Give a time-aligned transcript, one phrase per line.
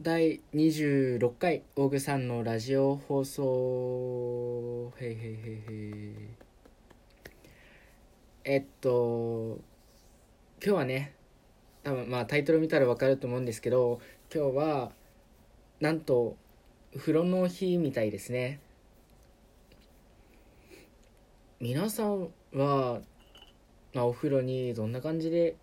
[0.00, 4.92] 第26回大具さんのラジオ放送。
[4.98, 5.28] へいへいへい
[5.68, 6.14] へい。
[8.42, 9.60] えっと
[10.60, 11.14] 今日はね
[11.84, 14.00] 多分まあタイトル見たら分かると思うんですけど
[14.34, 14.90] 今日は
[15.78, 16.36] なんと
[16.98, 18.58] 風呂の日みたいですね。
[21.60, 23.00] 皆さんは、
[23.94, 25.54] まあ、お風呂にどんな感じで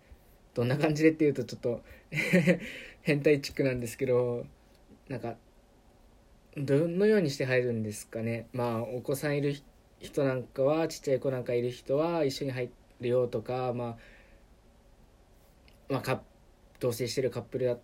[0.54, 1.82] どんな感じでっていうとちょっと
[3.02, 4.46] 変態チックなんですけど
[5.08, 5.36] なんか
[6.56, 8.48] どのようにして入るんですかね。
[8.52, 9.54] まあお子さんいる
[10.00, 13.98] 人なんかはちっちゃい子なんかいる人は一緒に入るよとかまあ
[15.88, 16.22] まあか
[16.80, 17.78] 同棲してるカップルだ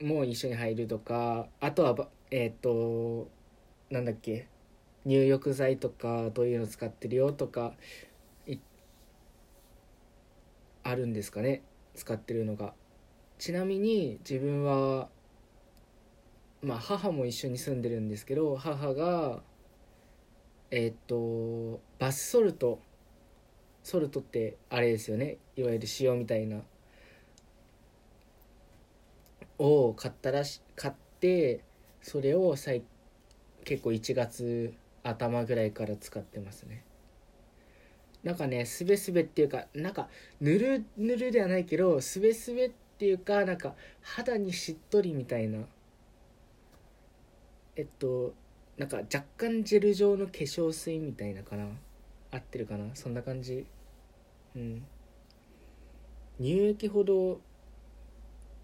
[0.00, 3.28] も一緒に入るとかあとはえっ、ー、と
[3.90, 4.48] なんだっけ
[5.04, 7.74] 入浴剤とかどういうの使ってるよとか
[10.82, 11.62] あるんですかね。
[11.96, 12.74] 使ってるのが。
[13.38, 15.08] ちなみに自分は
[16.62, 19.42] まあ母も一緒に住んでるんですけど母が
[20.70, 22.80] えっ、とバスソルト。
[23.82, 25.38] ソルトってあれですよね。
[25.56, 26.62] いわゆる塩みたいな。
[29.58, 31.64] を買ったらし買って
[32.02, 32.82] それを最
[33.64, 36.84] 結構1月頭ぐらいから使ってますね。
[38.26, 40.08] なんかねすべすべっていうかなんか
[40.40, 45.60] ぬるぬるではないけどすべすべっていうかなんか肌にしっとりみたいな。
[47.76, 48.34] えっと
[48.78, 51.68] なんか若干ジェル状の化粧水みたいなかな。
[52.32, 52.96] 合ってるかな？
[52.96, 53.64] そんな感じ。
[54.56, 54.84] うん。
[56.40, 57.40] 乳液ほど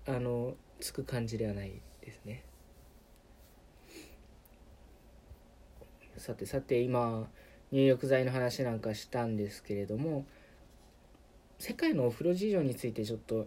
[0.09, 2.43] あのつく感じではないですね。
[6.17, 7.29] さてさて今
[7.73, 10.27] 入浴剤の話なんかしたんですけれども
[11.59, 13.47] 世界のお風呂事情についてちょっと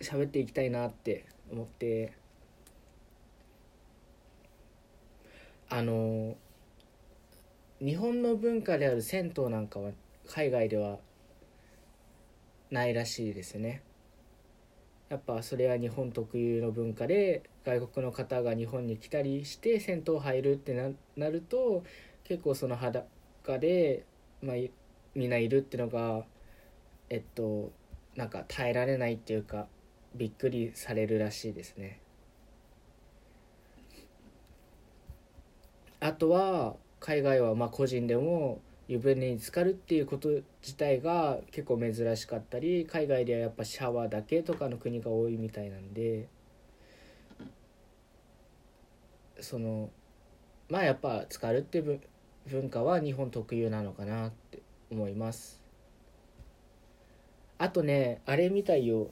[0.00, 2.14] 喋っていきたいなって思って
[5.68, 6.36] あの
[7.80, 9.90] 日本の文化である銭湯なんかは
[10.26, 10.98] 海外では
[12.70, 13.82] ないらしいですね。
[15.08, 20.72] やっぱそれは日本特有の文化で外国の方が日本に来たりして銭湯入るって
[21.16, 21.82] なると
[22.30, 23.08] 結構その裸
[23.58, 24.04] で、
[24.40, 24.56] まあ、
[25.16, 26.22] みんないるっていうのが
[27.08, 27.72] えっと
[28.14, 29.66] なんか耐えられないっていうか
[30.14, 31.98] びっくりされるらしいですね。
[35.98, 40.28] あとは海外はまあ個人でも湯船に浸かるっていうこと
[40.62, 46.28] 自体が結構珍しかったり海外ではやっぱシャワーだけとかの国が多いみたいなんで
[49.40, 49.90] その
[50.68, 52.00] まあやっぱ浸かるっていう
[52.46, 55.62] 文化は日本特有なのかなって思います。
[57.58, 59.10] あとねあれみたいよ。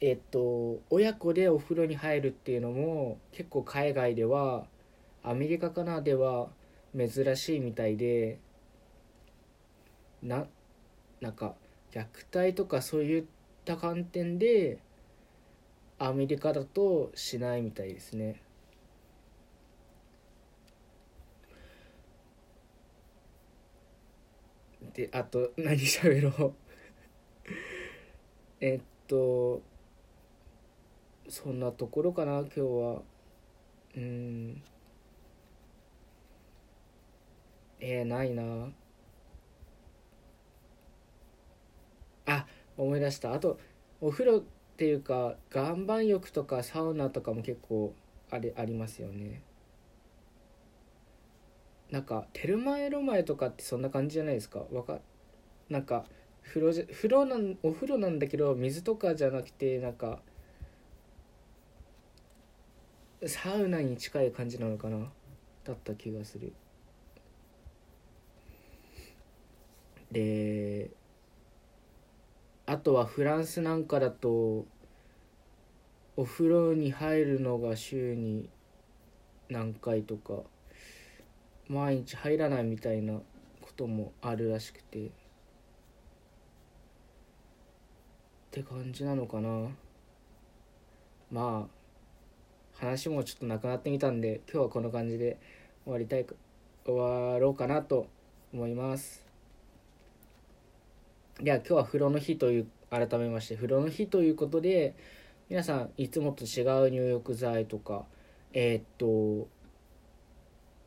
[0.00, 4.66] えっと親子でお風呂に入るっていうのも結構海外では
[5.22, 6.48] アメリカかなでは
[6.96, 8.38] 珍しいみたいで
[10.22, 10.46] な
[11.20, 11.54] なんか
[11.92, 13.24] 虐待とかそういっ
[13.64, 14.78] た観点で
[15.98, 18.42] アメリカだとしないみたいですね。
[24.96, 26.54] であと何喋ろう。
[28.60, 29.60] えっと
[31.28, 33.02] そんなところかな今日は。
[33.94, 34.62] うん。
[37.78, 38.70] えー、ないな。
[42.24, 42.46] あ
[42.78, 43.34] 思い出した。
[43.34, 43.60] あと
[44.00, 44.42] お風呂っ
[44.78, 47.94] ていうか岩盤浴とかサウナとかも結構
[48.30, 49.42] あれありますよね。
[51.90, 54.64] なんかテルマエロマエとかってそんな感じじゃないですか？
[54.72, 54.98] わか
[55.68, 56.04] なんか
[56.42, 60.20] 風呂じゃ風呂なんお風呂なんだけど水とかじゃなくてなんか
[63.24, 65.10] サウナに近い感じなのかな？
[65.64, 66.52] だった気がする。
[70.12, 70.90] で
[72.66, 74.66] あとはフランスなんかだと
[76.16, 78.48] お風呂に入るのが週に
[79.48, 80.42] 何回とか
[81.68, 83.22] 毎日入らないみたいなこ
[83.76, 85.06] ともあるらしくて。
[85.06, 85.10] っ
[88.50, 89.68] て感じなのかな。
[91.30, 91.76] まあ
[92.78, 95.38] 話もちょっとなくなってみたんで今日はこの感じで
[95.84, 96.26] 終わりたい
[96.84, 98.06] 終わろうかなと
[98.52, 99.26] 思います。
[101.40, 104.94] では今日は風呂の日という改めまして風呂の日ということで
[105.50, 108.04] 皆さんいつもと違う入浴剤とか
[108.52, 109.48] えー、っと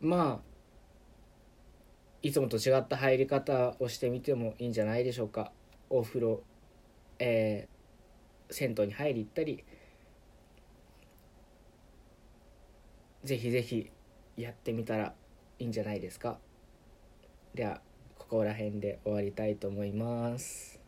[0.02, 0.49] まあ
[2.22, 5.52] いつもと違った入り方をしてみてもいいんじゃないでしょうか。
[5.90, 6.44] お風呂
[7.20, 9.64] えー、銭湯に入り行ったり
[13.24, 13.92] ぜひぜひ
[14.38, 15.14] やってみたら
[15.60, 16.40] いいんじゃないですか。
[17.54, 17.82] では
[18.18, 20.79] ここら辺で終わりたいと思います。